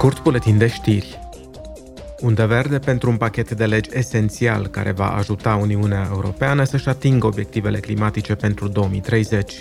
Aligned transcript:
Scurt 0.00 0.22
buletin 0.24 0.58
de. 0.58 1.29
Undă 2.20 2.46
verde 2.46 2.78
pentru 2.78 3.10
un 3.10 3.16
pachet 3.16 3.50
de 3.50 3.64
legi 3.64 3.90
esențial 3.92 4.66
care 4.66 4.90
va 4.90 5.08
ajuta 5.08 5.54
Uniunea 5.54 6.08
Europeană 6.10 6.64
să-și 6.64 6.88
atingă 6.88 7.26
obiectivele 7.26 7.78
climatice 7.78 8.34
pentru 8.34 8.68
2030. 8.68 9.54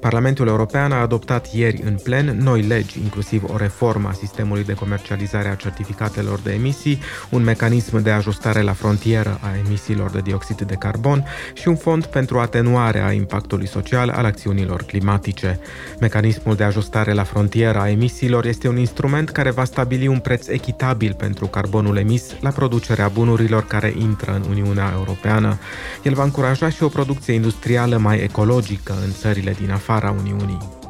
Parlamentul 0.00 0.46
European 0.46 0.92
a 0.92 1.00
adoptat 1.00 1.52
ieri 1.52 1.82
în 1.84 1.98
plen 2.02 2.38
noi 2.42 2.62
legi, 2.62 2.98
inclusiv 2.98 3.44
o 3.52 3.56
reformă 3.56 4.08
a 4.08 4.12
sistemului 4.12 4.64
de 4.64 4.72
comercializare 4.74 5.48
a 5.48 5.54
certificatelor 5.54 6.38
de 6.38 6.52
emisii, 6.52 6.98
un 7.30 7.42
mecanism 7.42 8.02
de 8.02 8.10
ajustare 8.10 8.60
la 8.60 8.72
frontieră 8.72 9.38
a 9.40 9.56
emisiilor 9.66 10.10
de 10.10 10.20
dioxid 10.20 10.62
de 10.62 10.74
carbon 10.74 11.24
și 11.54 11.68
un 11.68 11.76
fond 11.76 12.04
pentru 12.04 12.38
atenuarea 12.38 13.12
impactului 13.12 13.66
social 13.66 14.08
al 14.08 14.24
acțiunilor 14.24 14.82
climatice. 14.82 15.60
Mecanismul 16.00 16.54
de 16.54 16.64
ajustare 16.64 17.12
la 17.12 17.24
frontieră 17.24 17.78
a 17.78 17.88
emisiilor 17.88 18.46
este 18.46 18.68
un 18.68 18.76
instrument 18.76 19.30
care 19.30 19.50
va 19.50 19.64
stabili 19.64 20.06
un 20.06 20.18
preț 20.18 20.46
echitabil 20.46 21.14
pentru 21.14 21.46
carbonul 21.46 22.02
emis 22.04 22.36
la 22.40 22.50
producerea 22.50 23.08
bunurilor 23.08 23.64
care 23.66 23.94
intră 23.98 24.34
în 24.34 24.50
Uniunea 24.50 24.92
Europeană. 24.96 25.58
El 26.02 26.14
va 26.14 26.22
încuraja 26.24 26.68
și 26.68 26.82
o 26.82 26.88
producție 26.88 27.34
industrială 27.34 27.96
mai 27.96 28.18
ecologică 28.18 28.94
în 29.04 29.12
țările 29.12 29.56
din 29.60 29.70
afara 29.70 30.10
Uniunii. 30.10 30.83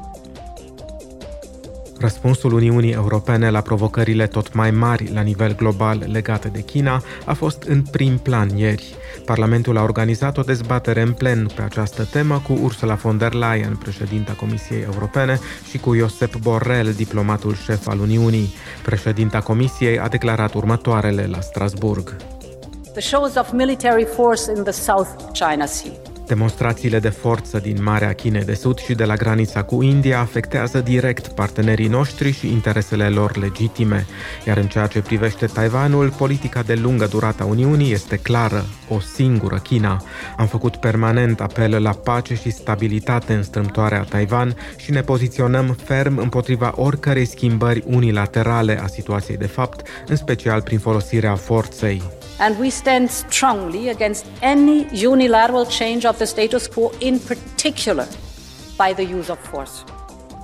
Răspunsul 2.05 2.53
Uniunii 2.53 2.93
Europene 2.93 3.51
la 3.51 3.61
provocările 3.61 4.27
tot 4.27 4.55
mai 4.55 4.71
mari 4.71 5.11
la 5.13 5.21
nivel 5.21 5.55
global 5.55 6.07
legate 6.13 6.49
de 6.49 6.61
China 6.61 7.03
a 7.25 7.35
fost 7.35 7.63
în 7.63 7.83
prim 7.83 8.19
plan 8.19 8.57
ieri. 8.57 8.95
Parlamentul 9.25 9.77
a 9.77 9.83
organizat 9.83 10.39
o 10.39 10.43
dezbatere 10.43 11.01
în 11.01 11.13
plen 11.13 11.51
pe 11.55 11.63
această 11.63 12.05
temă 12.05 12.43
cu 12.47 12.59
Ursula 12.63 12.95
von 12.95 13.19
der 13.19 13.33
Leyen, 13.33 13.77
președinta 13.77 14.33
Comisiei 14.33 14.83
Europene, 14.83 15.39
și 15.71 15.79
cu 15.79 15.95
Josep 15.95 16.37
Borrell, 16.37 16.93
diplomatul 16.93 17.55
șef 17.55 17.89
al 17.89 17.99
Uniunii. 18.01 18.55
Președinta 18.83 19.41
Comisiei 19.41 19.99
a 19.99 20.09
declarat 20.09 20.55
următoarele 20.55 21.27
la 21.27 21.41
Strasburg. 21.41 22.17
The 22.93 23.01
shows 23.01 23.35
of 23.37 23.53
military 23.53 24.07
force 24.15 24.43
in 24.57 24.63
the 24.63 24.73
South 24.73 25.09
China 25.33 25.67
Sea 25.67 26.14
Demonstrațiile 26.27 26.99
de 26.99 27.09
forță 27.09 27.59
din 27.59 27.83
Marea 27.83 28.13
Chinei 28.13 28.45
de 28.45 28.55
Sud 28.55 28.79
și 28.79 28.95
de 28.95 29.05
la 29.05 29.15
granița 29.15 29.63
cu 29.63 29.83
India 29.83 30.21
afectează 30.21 30.81
direct 30.81 31.29
partenerii 31.29 31.89
noștri 31.89 32.33
și 32.33 32.53
interesele 32.53 33.09
lor 33.09 33.37
legitime, 33.37 34.07
iar 34.47 34.57
în 34.57 34.67
ceea 34.67 34.87
ce 34.87 35.01
privește 35.01 35.47
Taiwanul, 35.47 36.11
politica 36.11 36.63
de 36.63 36.75
lungă 36.75 37.07
durată 37.07 37.43
a 37.43 37.47
Uniunii 37.47 37.93
este 37.93 38.17
clară, 38.17 38.65
o 38.89 39.01
singură 39.01 39.57
China. 39.57 40.03
Am 40.37 40.47
făcut 40.47 40.77
permanent 40.77 41.41
apel 41.41 41.83
la 41.83 41.91
pace 41.91 42.35
și 42.35 42.51
stabilitate 42.51 43.33
în 43.33 43.43
strâmtoarea 43.43 44.03
Taiwan 44.03 44.57
și 44.77 44.91
ne 44.91 45.01
poziționăm 45.01 45.77
ferm 45.85 46.19
împotriva 46.19 46.73
oricărei 46.77 47.25
schimbări 47.25 47.83
unilaterale 47.87 48.81
a 48.83 48.87
situației 48.87 49.37
de 49.37 49.47
fapt, 49.47 49.89
în 50.07 50.17
special 50.17 50.63
prin 50.63 50.79
folosirea 50.79 51.35
forței 51.35 52.03
and 52.39 52.59
we 52.59 52.71
stand 52.71 53.11
strongly 53.11 53.89
against 53.89 54.25
any 54.41 54.87
unilateral 54.93 55.67
change 55.67 56.05
of 56.05 56.17
the 56.17 56.25
status 56.25 56.67
quo, 56.67 56.91
in 56.99 57.19
particular 57.19 58.07
by 58.77 58.93
the 58.95 59.15
use 59.15 59.31
of 59.31 59.39
force. 59.39 59.85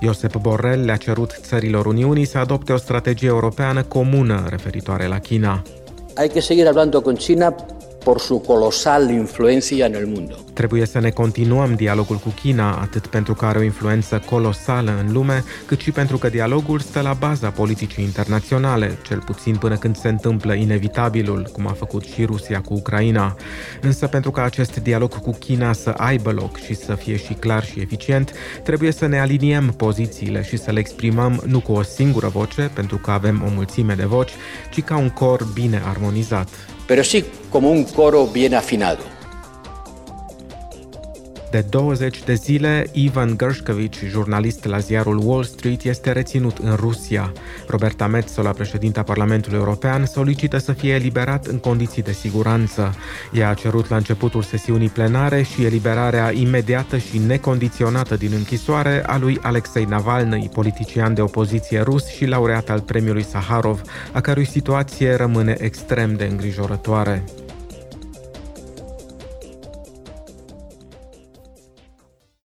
Josep 0.01 0.37
Borrell 0.37 0.85
le-a 0.85 0.95
cerut 0.95 1.39
țărilor 1.41 1.85
Uniunii 1.85 2.25
să 2.25 2.37
adopte 2.37 2.73
o 2.73 2.77
strategie 2.77 3.27
europeană 3.27 3.83
comună 3.83 4.45
referitoare 4.49 5.07
la 5.07 5.19
China. 5.19 5.61
Hay 6.15 6.29
que 6.29 6.39
seguir 6.39 6.67
hablando 6.67 7.01
con 7.01 7.15
China 7.15 7.55
por 8.03 8.19
su 8.19 8.41
colosal 8.41 9.11
influencia 9.11 9.85
en 9.85 9.93
el 9.93 10.05
mundo. 10.05 10.35
Trebuie 10.53 10.85
să 10.85 10.99
ne 10.99 11.09
continuăm 11.09 11.73
dialogul 11.75 12.15
cu 12.15 12.29
China, 12.29 12.71
atât 12.81 13.07
pentru 13.07 13.33
că 13.33 13.45
are 13.45 13.59
o 13.59 13.61
influență 13.61 14.23
colosală 14.29 15.03
în 15.05 15.13
lume, 15.13 15.43
cât 15.65 15.79
și 15.79 15.91
pentru 15.91 16.17
că 16.17 16.29
dialogul 16.29 16.79
stă 16.79 17.01
la 17.01 17.13
baza 17.13 17.49
politicii 17.49 18.03
internaționale, 18.03 18.97
cel 19.07 19.21
puțin 19.25 19.55
până 19.55 19.75
când 19.77 19.97
se 19.97 20.07
întâmplă 20.07 20.53
inevitabilul, 20.53 21.49
cum 21.53 21.67
a 21.67 21.71
făcut 21.71 22.03
și 22.03 22.25
Rusia 22.25 22.61
cu 22.61 22.73
Ucraina. 22.73 23.35
Însă 23.81 24.07
pentru 24.07 24.31
ca 24.31 24.43
acest 24.43 24.79
dialog 24.79 25.19
cu 25.19 25.31
China 25.31 25.73
să 25.73 25.89
aibă 25.89 26.31
loc 26.31 26.57
și 26.57 26.73
să 26.73 26.95
fie 26.95 27.17
și 27.17 27.33
clar 27.33 27.65
și 27.65 27.79
eficient, 27.79 28.31
trebuie 28.63 28.91
să 28.91 29.05
ne 29.05 29.19
aliniem 29.19 29.73
pozițiile 29.77 30.43
și 30.43 30.57
să 30.57 30.71
le 30.71 30.79
exprimăm 30.79 31.43
nu 31.45 31.59
cu 31.59 31.71
o 31.71 31.81
singură 31.81 32.27
voce, 32.27 32.71
pentru 32.73 32.97
că 32.97 33.11
avem 33.11 33.41
o 33.45 33.49
mulțime 33.55 33.93
de 33.93 34.05
voci, 34.05 34.31
ci 34.71 34.83
ca 34.83 34.97
un 34.97 35.09
cor 35.09 35.47
bine 35.53 35.81
armonizat. 35.85 36.49
Pero 36.91 37.03
sí 37.03 37.23
como 37.49 37.69
un 37.69 37.85
coro 37.95 38.27
bien 38.27 38.53
afinado. 38.53 39.03
De 41.51 41.65
20 41.69 42.23
de 42.23 42.33
zile, 42.33 42.87
Ivan 42.91 43.37
Gershkovich, 43.37 43.97
jurnalist 44.09 44.65
la 44.65 44.77
ziarul 44.77 45.21
Wall 45.23 45.43
Street, 45.43 45.83
este 45.83 46.11
reținut 46.11 46.57
în 46.57 46.75
Rusia. 46.75 47.31
Roberta 47.67 48.07
Metsola, 48.07 48.49
președinta 48.51 49.03
Parlamentului 49.03 49.57
European, 49.57 50.05
solicită 50.05 50.57
să 50.57 50.71
fie 50.73 50.93
eliberat 50.93 51.45
în 51.45 51.57
condiții 51.57 52.01
de 52.01 52.11
siguranță. 52.11 52.95
Ea 53.33 53.49
a 53.49 53.53
cerut 53.53 53.89
la 53.89 53.95
începutul 53.95 54.41
sesiunii 54.41 54.89
plenare 54.89 55.41
și 55.41 55.65
eliberarea 55.65 56.31
imediată 56.31 56.97
și 56.97 57.17
necondiționată 57.17 58.15
din 58.15 58.31
închisoare 58.35 59.03
a 59.05 59.17
lui 59.17 59.37
Alexei 59.41 59.85
Navalny, 59.85 60.49
politician 60.53 61.13
de 61.13 61.21
opoziție 61.21 61.81
rus 61.81 62.07
și 62.07 62.25
laureat 62.25 62.69
al 62.69 62.79
premiului 62.79 63.23
Saharov, 63.23 63.81
a 64.11 64.21
cărui 64.21 64.45
situație 64.45 65.15
rămâne 65.15 65.55
extrem 65.59 66.15
de 66.15 66.23
îngrijorătoare. 66.23 67.23